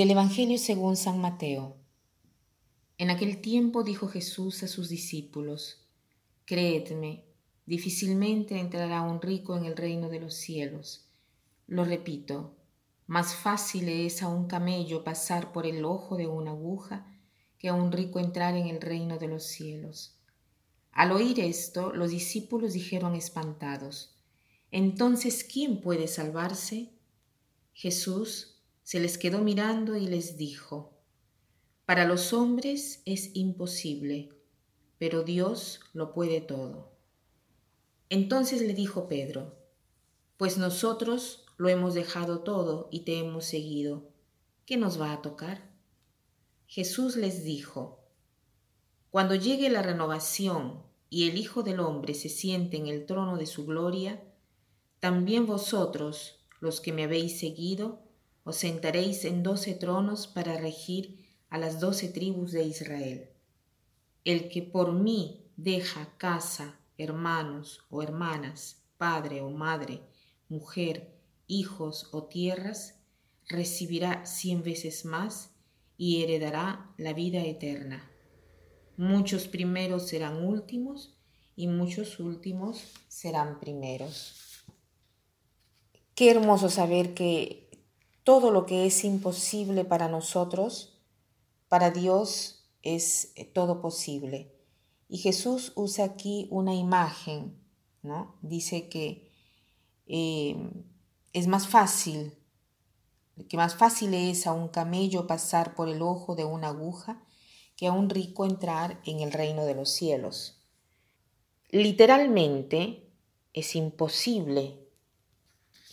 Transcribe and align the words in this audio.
Del 0.00 0.12
Evangelio 0.12 0.56
según 0.56 0.96
San 0.96 1.20
Mateo. 1.20 1.76
En 2.96 3.10
aquel 3.10 3.42
tiempo 3.42 3.82
dijo 3.82 4.08
Jesús 4.08 4.62
a 4.62 4.66
sus 4.66 4.88
discípulos, 4.88 5.86
Creedme, 6.46 7.26
difícilmente 7.66 8.58
entrará 8.58 9.02
un 9.02 9.20
rico 9.20 9.58
en 9.58 9.66
el 9.66 9.76
reino 9.76 10.08
de 10.08 10.18
los 10.18 10.32
cielos. 10.32 11.10
Lo 11.66 11.84
repito, 11.84 12.56
más 13.06 13.34
fácil 13.34 13.90
es 13.90 14.22
a 14.22 14.28
un 14.28 14.46
camello 14.46 15.04
pasar 15.04 15.52
por 15.52 15.66
el 15.66 15.84
ojo 15.84 16.16
de 16.16 16.26
una 16.26 16.52
aguja 16.52 17.06
que 17.58 17.68
a 17.68 17.74
un 17.74 17.92
rico 17.92 18.20
entrar 18.20 18.56
en 18.56 18.68
el 18.68 18.80
reino 18.80 19.18
de 19.18 19.28
los 19.28 19.44
cielos. 19.44 20.18
Al 20.92 21.12
oír 21.12 21.40
esto, 21.40 21.92
los 21.92 22.10
discípulos 22.10 22.72
dijeron 22.72 23.14
espantados, 23.16 24.16
Entonces, 24.70 25.44
¿quién 25.44 25.82
puede 25.82 26.08
salvarse? 26.08 26.94
Jesús 27.74 28.59
se 28.90 28.98
les 28.98 29.18
quedó 29.18 29.38
mirando 29.38 29.96
y 29.96 30.08
les 30.08 30.36
dijo, 30.36 30.98
Para 31.86 32.06
los 32.06 32.32
hombres 32.32 33.02
es 33.04 33.30
imposible, 33.36 34.30
pero 34.98 35.22
Dios 35.22 35.78
lo 35.92 36.12
puede 36.12 36.40
todo. 36.40 36.90
Entonces 38.08 38.62
le 38.62 38.74
dijo 38.74 39.06
Pedro, 39.06 39.54
Pues 40.36 40.58
nosotros 40.58 41.46
lo 41.56 41.68
hemos 41.68 41.94
dejado 41.94 42.40
todo 42.40 42.88
y 42.90 43.04
te 43.04 43.20
hemos 43.20 43.44
seguido, 43.44 44.08
¿qué 44.66 44.76
nos 44.76 45.00
va 45.00 45.12
a 45.12 45.22
tocar? 45.22 45.70
Jesús 46.66 47.14
les 47.14 47.44
dijo, 47.44 48.00
Cuando 49.12 49.36
llegue 49.36 49.70
la 49.70 49.82
renovación 49.82 50.82
y 51.08 51.28
el 51.28 51.38
Hijo 51.38 51.62
del 51.62 51.78
Hombre 51.78 52.14
se 52.14 52.28
siente 52.28 52.76
en 52.76 52.88
el 52.88 53.06
trono 53.06 53.36
de 53.36 53.46
su 53.46 53.66
gloria, 53.66 54.20
también 54.98 55.46
vosotros, 55.46 56.40
los 56.58 56.80
que 56.80 56.92
me 56.92 57.04
habéis 57.04 57.38
seguido, 57.38 58.09
os 58.50 58.56
sentaréis 58.56 59.24
en 59.24 59.44
doce 59.44 59.74
tronos 59.74 60.26
para 60.26 60.58
regir 60.58 61.04
a 61.50 61.56
las 61.56 61.78
doce 61.78 62.08
tribus 62.08 62.50
de 62.50 62.64
Israel. 62.64 63.30
El 64.24 64.48
que 64.48 64.60
por 64.60 64.92
mí 64.92 65.46
deja 65.56 66.12
casa, 66.18 66.80
hermanos 66.98 67.84
o 67.90 68.02
hermanas, 68.02 68.82
padre 68.98 69.40
o 69.40 69.50
madre, 69.50 70.02
mujer, 70.48 71.14
hijos 71.46 72.08
o 72.10 72.24
tierras, 72.24 72.98
recibirá 73.48 74.26
cien 74.26 74.64
veces 74.64 75.04
más 75.04 75.50
y 75.96 76.24
heredará 76.24 76.92
la 76.98 77.12
vida 77.12 77.44
eterna. 77.44 78.10
Muchos 78.96 79.46
primeros 79.46 80.08
serán 80.08 80.44
últimos 80.44 81.16
y 81.54 81.68
muchos 81.68 82.18
últimos 82.18 82.82
serán 83.06 83.60
primeros. 83.60 84.64
Qué 86.16 86.32
hermoso 86.32 86.68
saber 86.68 87.14
que 87.14 87.69
todo 88.30 88.52
lo 88.52 88.64
que 88.64 88.86
es 88.86 89.02
imposible 89.02 89.84
para 89.84 90.06
nosotros, 90.06 90.96
para 91.66 91.90
Dios 91.90 92.70
es 92.80 93.32
eh, 93.34 93.44
todo 93.44 93.80
posible. 93.80 94.54
Y 95.08 95.18
Jesús 95.18 95.72
usa 95.74 96.04
aquí 96.04 96.46
una 96.52 96.72
imagen, 96.72 97.60
¿no? 98.02 98.38
Dice 98.40 98.88
que 98.88 99.32
eh, 100.06 100.56
es 101.32 101.48
más 101.48 101.66
fácil, 101.66 102.38
que 103.48 103.56
más 103.56 103.74
fácil 103.74 104.14
es 104.14 104.46
a 104.46 104.52
un 104.52 104.68
camello 104.68 105.26
pasar 105.26 105.74
por 105.74 105.88
el 105.88 106.00
ojo 106.00 106.36
de 106.36 106.44
una 106.44 106.68
aguja 106.68 107.24
que 107.74 107.88
a 107.88 107.92
un 107.92 108.08
rico 108.08 108.44
entrar 108.44 109.00
en 109.06 109.18
el 109.18 109.32
reino 109.32 109.64
de 109.64 109.74
los 109.74 109.90
cielos. 109.90 110.62
Literalmente 111.70 113.10
es 113.54 113.74
imposible 113.74 114.79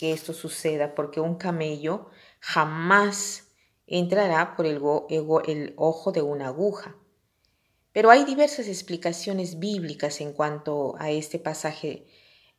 que 0.00 0.14
esto 0.14 0.32
suceda 0.32 0.94
porque 0.94 1.20
un 1.20 1.34
camello 1.34 2.06
jamás 2.40 3.48
entrará 3.86 4.56
por 4.56 4.64
el, 4.64 4.80
ojo 5.76 6.10
de 6.10 6.22
una 6.22 6.46
aguja. 6.46 6.96
Pero 7.92 8.08
hay 8.08 8.24
diversas 8.24 8.66
explicaciones 8.68 9.58
bíblicas 9.58 10.22
en 10.22 10.32
cuanto 10.32 10.94
a 10.98 11.10
este 11.10 11.38
pasaje 11.38 12.06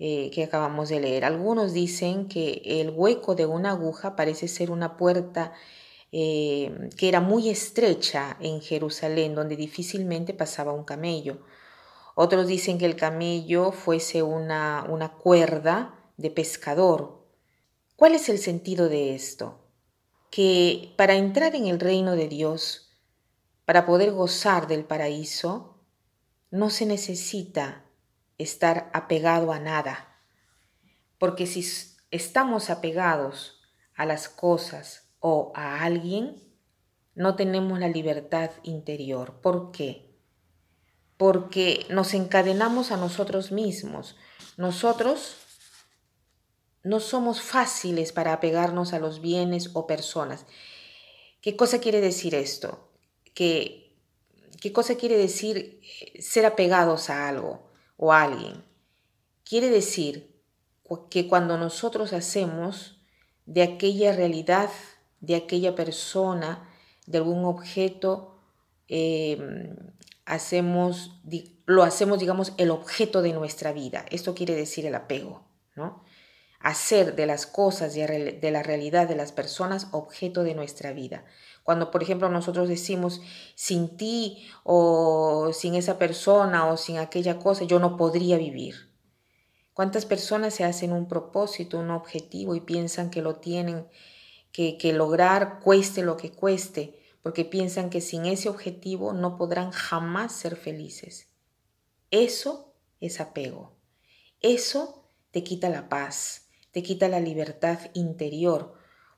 eh, 0.00 0.32
que 0.32 0.42
acabamos 0.42 0.88
de 0.88 0.98
leer. 0.98 1.24
Algunos 1.24 1.72
dicen 1.72 2.26
que 2.26 2.60
el 2.64 2.90
hueco 2.90 3.36
de 3.36 3.46
una 3.46 3.70
aguja 3.70 4.16
parece 4.16 4.48
ser 4.48 4.72
una 4.72 4.96
puerta 4.96 5.52
eh, 6.10 6.90
que 6.96 7.08
era 7.08 7.20
muy 7.20 7.50
estrecha 7.50 8.36
en 8.40 8.60
Jerusalén, 8.60 9.36
donde 9.36 9.54
difícilmente 9.54 10.34
pasaba 10.34 10.72
un 10.72 10.82
camello. 10.82 11.38
Otros 12.16 12.48
dicen 12.48 12.78
que 12.78 12.86
el 12.86 12.96
camello 12.96 13.70
fuese 13.70 14.24
una 14.24 15.14
cuerda 15.22 15.94
de 16.16 16.32
pescador 16.32 17.17
¿Cuál 17.98 18.14
es 18.14 18.28
el 18.28 18.38
sentido 18.38 18.88
de 18.88 19.16
esto? 19.16 19.58
Que 20.30 20.94
para 20.96 21.16
entrar 21.16 21.56
en 21.56 21.66
el 21.66 21.80
reino 21.80 22.12
de 22.12 22.28
Dios, 22.28 22.96
para 23.64 23.86
poder 23.86 24.12
gozar 24.12 24.68
del 24.68 24.84
paraíso, 24.84 25.82
no 26.52 26.70
se 26.70 26.86
necesita 26.86 27.86
estar 28.38 28.88
apegado 28.94 29.50
a 29.52 29.58
nada. 29.58 30.16
Porque 31.18 31.48
si 31.48 31.68
estamos 32.12 32.70
apegados 32.70 33.62
a 33.96 34.06
las 34.06 34.28
cosas 34.28 35.10
o 35.18 35.50
a 35.56 35.82
alguien, 35.82 36.40
no 37.16 37.34
tenemos 37.34 37.80
la 37.80 37.88
libertad 37.88 38.52
interior. 38.62 39.40
¿Por 39.40 39.72
qué? 39.72 40.16
Porque 41.16 41.84
nos 41.90 42.14
encadenamos 42.14 42.92
a 42.92 42.96
nosotros 42.96 43.50
mismos. 43.50 44.14
Nosotros 44.56 45.47
no 46.88 47.00
somos 47.00 47.42
fáciles 47.42 48.12
para 48.12 48.32
apegarnos 48.32 48.94
a 48.94 48.98
los 48.98 49.20
bienes 49.20 49.70
o 49.74 49.86
personas. 49.86 50.46
¿Qué 51.42 51.54
cosa 51.54 51.80
quiere 51.80 52.00
decir 52.00 52.34
esto? 52.34 52.88
¿Qué 53.34 53.92
cosa 54.72 54.96
quiere 54.96 55.18
decir 55.18 55.80
eh, 55.82 56.22
ser 56.22 56.46
apegados 56.46 57.10
a 57.10 57.28
algo 57.28 57.70
o 57.98 58.12
a 58.12 58.22
alguien? 58.22 58.64
Quiere 59.44 59.68
decir 59.68 60.34
que 61.10 61.28
cuando 61.28 61.58
nosotros 61.58 62.14
hacemos 62.14 63.02
de 63.44 63.62
aquella 63.62 64.12
realidad, 64.16 64.70
de 65.20 65.36
aquella 65.36 65.74
persona, 65.74 66.70
de 67.06 67.18
algún 67.18 67.44
objeto, 67.44 68.40
em, 68.88 69.76
hacemos, 70.24 71.20
lo 71.66 71.82
hacemos, 71.82 72.18
digamos, 72.18 72.54
el 72.56 72.70
objeto 72.70 73.20
de 73.20 73.34
nuestra 73.34 73.72
vida. 73.72 74.06
Esto 74.10 74.34
quiere 74.34 74.54
decir 74.54 74.86
el 74.86 74.94
apego, 74.94 75.44
¿no? 75.76 76.07
Hacer 76.60 77.14
de 77.14 77.26
las 77.26 77.46
cosas 77.46 77.96
y 77.96 78.00
de 78.02 78.50
la 78.50 78.62
realidad 78.62 79.08
de 79.08 79.16
las 79.16 79.32
personas 79.32 79.88
objeto 79.92 80.42
de 80.42 80.54
nuestra 80.54 80.92
vida. 80.92 81.24
Cuando, 81.62 81.90
por 81.90 82.02
ejemplo, 82.02 82.28
nosotros 82.28 82.68
decimos, 82.68 83.20
sin 83.54 83.96
ti 83.96 84.48
o 84.64 85.50
sin 85.52 85.74
esa 85.74 85.98
persona 85.98 86.66
o 86.66 86.76
sin 86.76 86.98
aquella 86.98 87.38
cosa, 87.38 87.64
yo 87.64 87.78
no 87.78 87.96
podría 87.96 88.38
vivir. 88.38 88.90
¿Cuántas 89.74 90.06
personas 90.06 90.54
se 90.54 90.64
hacen 90.64 90.92
un 90.92 91.06
propósito, 91.06 91.78
un 91.78 91.90
objetivo 91.90 92.56
y 92.56 92.60
piensan 92.60 93.10
que 93.10 93.22
lo 93.22 93.36
tienen 93.36 93.86
que, 94.50 94.78
que 94.78 94.92
lograr 94.92 95.60
cueste 95.60 96.02
lo 96.02 96.16
que 96.16 96.32
cueste, 96.32 96.98
porque 97.22 97.44
piensan 97.44 97.90
que 97.90 98.00
sin 98.00 98.26
ese 98.26 98.48
objetivo 98.48 99.12
no 99.12 99.36
podrán 99.36 99.70
jamás 99.70 100.32
ser 100.32 100.56
felices? 100.56 101.28
Eso 102.10 102.72
es 103.00 103.20
apego. 103.20 103.76
Eso 104.40 105.04
te 105.30 105.44
quita 105.44 105.68
la 105.68 105.88
paz, 105.88 106.47
te 106.78 106.84
quita 106.84 107.08
la 107.08 107.18
libertad 107.18 107.80
interior, 107.92 108.72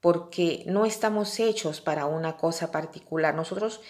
porque 0.00 0.64
no 0.66 0.86
estamos 0.86 1.38
hechos 1.38 1.80
para 1.80 2.04
una 2.04 2.36
cosa 2.36 2.72
particular. 2.72 3.36
Nosotros 3.36 3.80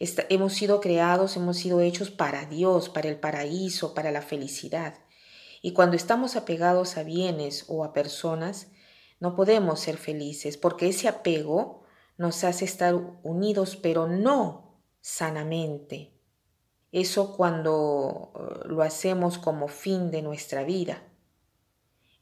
hemos 0.00 0.54
sido 0.54 0.80
creados, 0.80 1.36
hemos 1.36 1.56
sido 1.58 1.80
hechos 1.80 2.10
para 2.10 2.46
Dios, 2.46 2.88
para 2.88 3.08
el 3.08 3.20
paraíso, 3.20 3.94
para 3.94 4.10
la 4.10 4.22
felicidad. 4.22 4.94
Y 5.62 5.72
cuando 5.72 5.94
estamos 5.94 6.34
apegados 6.34 6.96
a 6.96 7.04
bienes 7.04 7.66
o 7.68 7.84
a 7.84 7.92
personas, 7.92 8.72
no 9.20 9.36
podemos 9.36 9.78
ser 9.78 9.98
felices, 9.98 10.56
porque 10.56 10.88
ese 10.88 11.06
apego 11.06 11.84
nos 12.18 12.42
hace 12.42 12.64
estar 12.64 12.96
unidos, 13.22 13.76
pero 13.76 14.08
no 14.08 14.80
sanamente. 15.00 16.12
Eso 16.90 17.36
cuando 17.36 18.32
eh, 18.34 18.66
lo 18.66 18.82
hacemos 18.82 19.38
como 19.38 19.68
fin 19.68 20.10
de 20.10 20.22
nuestra 20.22 20.64
vida. 20.64 21.04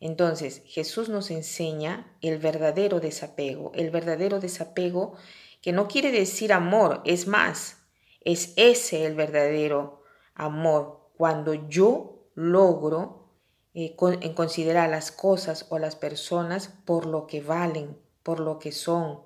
Entonces, 0.00 0.62
Jesús 0.64 1.10
nos 1.10 1.30
enseña 1.30 2.16
el 2.22 2.38
verdadero 2.38 3.00
desapego, 3.00 3.70
el 3.74 3.90
verdadero 3.90 4.40
desapego 4.40 5.14
que 5.60 5.72
no 5.72 5.88
quiere 5.88 6.10
decir 6.10 6.54
amor, 6.54 7.02
es 7.04 7.26
más, 7.26 7.76
es 8.22 8.54
ese 8.56 9.04
el 9.04 9.14
verdadero 9.14 10.02
amor, 10.34 11.10
cuando 11.18 11.52
yo 11.52 12.30
logro 12.34 13.28
eh, 13.74 13.94
en 14.00 14.32
considerar 14.32 14.88
las 14.88 15.12
cosas 15.12 15.66
o 15.68 15.78
las 15.78 15.96
personas 15.96 16.68
por 16.86 17.04
lo 17.04 17.26
que 17.26 17.42
valen, 17.42 17.98
por 18.22 18.40
lo 18.40 18.58
que 18.58 18.72
son, 18.72 19.20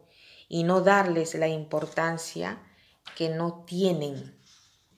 y 0.48 0.64
no 0.64 0.80
darles 0.80 1.36
la 1.36 1.46
importancia 1.46 2.60
que 3.16 3.28
no 3.28 3.64
tienen. 3.64 4.36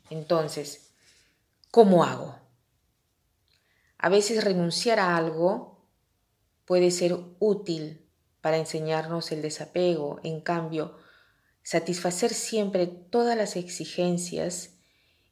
Entonces, 0.08 0.94
¿cómo 1.70 2.02
hago? 2.02 2.45
A 3.98 4.08
veces 4.08 4.44
renunciar 4.44 4.98
a 4.98 5.16
algo 5.16 5.84
puede 6.64 6.90
ser 6.90 7.16
útil 7.38 8.06
para 8.40 8.58
enseñarnos 8.58 9.32
el 9.32 9.42
desapego. 9.42 10.20
En 10.22 10.40
cambio, 10.40 10.96
satisfacer 11.62 12.32
siempre 12.32 12.86
todas 12.86 13.36
las 13.36 13.56
exigencias 13.56 14.76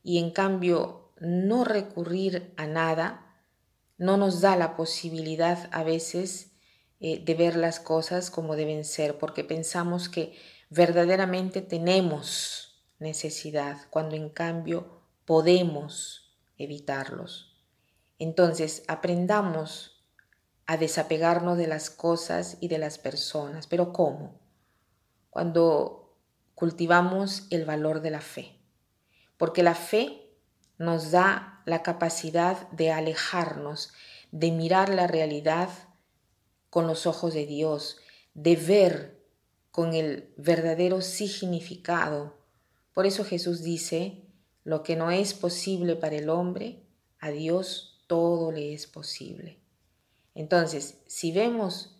y 0.02 0.18
en 0.18 0.30
cambio 0.30 1.12
no 1.20 1.64
recurrir 1.64 2.52
a 2.56 2.66
nada, 2.66 3.40
no 3.98 4.16
nos 4.16 4.40
da 4.40 4.56
la 4.56 4.76
posibilidad 4.76 5.68
a 5.72 5.84
veces 5.84 6.52
eh, 7.00 7.22
de 7.24 7.34
ver 7.34 7.56
las 7.56 7.80
cosas 7.80 8.30
como 8.30 8.56
deben 8.56 8.84
ser, 8.84 9.18
porque 9.18 9.44
pensamos 9.44 10.08
que 10.08 10.36
verdaderamente 10.70 11.62
tenemos 11.62 12.84
necesidad, 12.98 13.86
cuando 13.90 14.16
en 14.16 14.30
cambio 14.30 15.02
podemos 15.24 16.34
evitarlos. 16.58 17.53
Entonces, 18.18 18.84
aprendamos 18.88 19.94
a 20.66 20.76
desapegarnos 20.76 21.58
de 21.58 21.66
las 21.66 21.90
cosas 21.90 22.56
y 22.60 22.68
de 22.68 22.78
las 22.78 22.98
personas. 22.98 23.66
¿Pero 23.66 23.92
cómo? 23.92 24.40
Cuando 25.30 26.16
cultivamos 26.54 27.46
el 27.50 27.64
valor 27.64 28.00
de 28.00 28.10
la 28.10 28.20
fe. 28.20 28.58
Porque 29.36 29.62
la 29.62 29.74
fe 29.74 30.30
nos 30.78 31.10
da 31.10 31.62
la 31.66 31.82
capacidad 31.82 32.68
de 32.70 32.92
alejarnos, 32.92 33.92
de 34.30 34.52
mirar 34.52 34.88
la 34.88 35.06
realidad 35.06 35.68
con 36.70 36.86
los 36.86 37.06
ojos 37.06 37.34
de 37.34 37.46
Dios, 37.46 37.98
de 38.34 38.56
ver 38.56 39.24
con 39.70 39.94
el 39.94 40.32
verdadero 40.36 41.00
significado. 41.00 42.38
Por 42.92 43.06
eso 43.06 43.24
Jesús 43.24 43.62
dice, 43.62 44.24
lo 44.62 44.82
que 44.82 44.96
no 44.96 45.10
es 45.10 45.34
posible 45.34 45.96
para 45.96 46.16
el 46.16 46.28
hombre, 46.30 46.84
a 47.18 47.30
Dios 47.30 47.93
todo 48.06 48.52
le 48.52 48.74
es 48.74 48.86
posible. 48.86 49.58
Entonces, 50.34 51.02
si 51.06 51.32
vemos 51.32 51.96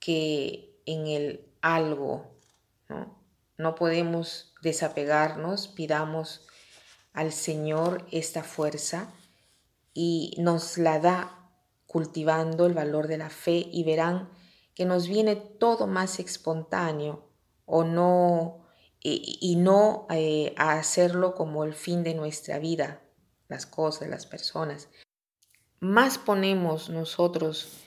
que 0.00 0.80
en 0.86 1.06
el 1.06 1.46
algo 1.60 2.30
¿no? 2.88 3.18
no 3.56 3.74
podemos 3.74 4.54
desapegarnos, 4.62 5.68
pidamos 5.68 6.46
al 7.12 7.32
Señor 7.32 8.06
esta 8.10 8.42
fuerza 8.42 9.12
y 9.92 10.34
nos 10.38 10.78
la 10.78 11.00
da 11.00 11.50
cultivando 11.86 12.66
el 12.66 12.74
valor 12.74 13.08
de 13.08 13.18
la 13.18 13.30
fe 13.30 13.68
y 13.70 13.82
verán 13.82 14.30
que 14.74 14.84
nos 14.84 15.08
viene 15.08 15.34
todo 15.34 15.88
más 15.88 16.20
espontáneo 16.20 17.28
o 17.66 17.82
no 17.82 18.68
y, 19.00 19.56
no 19.56 20.06
eh, 20.10 20.54
a 20.56 20.72
hacerlo 20.72 21.34
como 21.34 21.64
el 21.64 21.72
fin 21.72 22.02
de 22.02 22.14
nuestra 22.14 22.58
vida, 22.58 23.00
las 23.48 23.64
cosas, 23.64 24.08
las 24.08 24.26
personas. 24.26 24.88
Más 25.80 26.18
ponemos 26.18 26.90
nosotros 26.90 27.84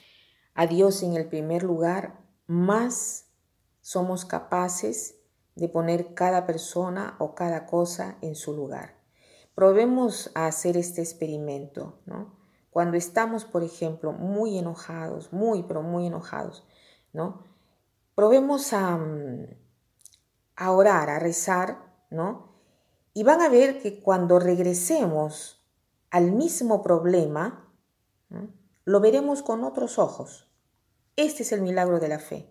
a 0.54 0.66
Dios 0.66 1.02
en 1.02 1.14
el 1.14 1.28
primer 1.28 1.62
lugar, 1.62 2.24
más 2.46 3.26
somos 3.82 4.24
capaces 4.24 5.16
de 5.56 5.68
poner 5.68 6.14
cada 6.14 6.46
persona 6.46 7.16
o 7.18 7.34
cada 7.34 7.66
cosa 7.66 8.16
en 8.22 8.34
su 8.34 8.54
lugar. 8.54 8.96
Probemos 9.54 10.30
a 10.34 10.46
hacer 10.46 10.78
este 10.78 11.02
experimento, 11.02 12.00
¿no? 12.06 12.34
Cuando 12.70 12.96
estamos, 12.96 13.44
por 13.44 13.62
ejemplo, 13.62 14.12
muy 14.12 14.56
enojados, 14.56 15.30
muy, 15.30 15.62
pero 15.62 15.82
muy 15.82 16.06
enojados, 16.06 16.66
¿no? 17.12 17.44
Probemos 18.14 18.72
a, 18.72 18.96
mm, 18.96 19.48
a 20.56 20.70
orar, 20.70 21.10
a 21.10 21.18
rezar, 21.18 21.92
¿no? 22.08 22.54
Y 23.12 23.22
van 23.22 23.42
a 23.42 23.50
ver 23.50 23.82
que 23.82 24.00
cuando 24.00 24.38
regresemos 24.38 25.62
al 26.10 26.32
mismo 26.32 26.82
problema, 26.82 27.68
lo 28.84 29.00
veremos 29.00 29.42
con 29.42 29.64
otros 29.64 29.98
ojos. 29.98 30.48
Este 31.16 31.42
es 31.42 31.52
el 31.52 31.62
milagro 31.62 32.00
de 32.00 32.08
la 32.08 32.18
fe. 32.18 32.48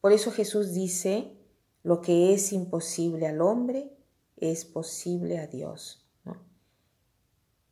Por 0.00 0.12
eso 0.12 0.30
Jesús 0.30 0.72
dice, 0.72 1.36
lo 1.82 2.00
que 2.00 2.32
es 2.34 2.52
imposible 2.52 3.26
al 3.26 3.40
hombre 3.40 3.92
es 4.36 4.64
posible 4.64 5.38
a 5.38 5.46
Dios. 5.46 6.04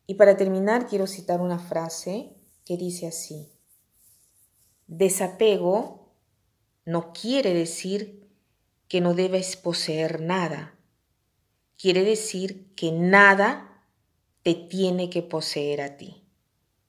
Y 0.06 0.14
para 0.14 0.36
terminar, 0.36 0.86
quiero 0.86 1.06
citar 1.06 1.40
una 1.40 1.58
frase 1.58 2.36
que 2.64 2.76
dice 2.76 3.08
así, 3.08 3.52
desapego 4.86 6.12
no 6.84 7.12
quiere 7.12 7.52
decir 7.52 8.30
que 8.86 9.00
no 9.00 9.14
debes 9.14 9.56
poseer 9.56 10.20
nada. 10.20 10.78
Quiere 11.76 12.04
decir 12.04 12.72
que 12.74 12.92
nada 12.92 13.84
te 14.44 14.54
tiene 14.54 15.10
que 15.10 15.22
poseer 15.22 15.80
a 15.80 15.96
ti. 15.96 16.25